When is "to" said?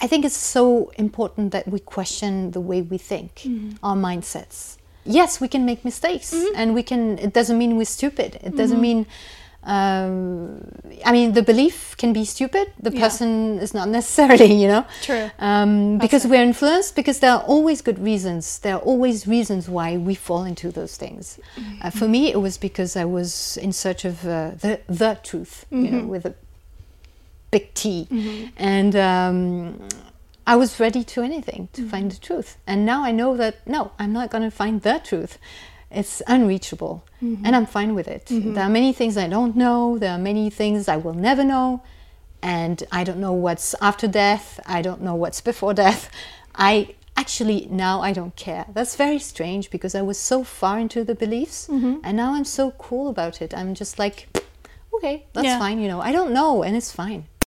31.04-31.22, 31.72-31.82, 34.44-34.50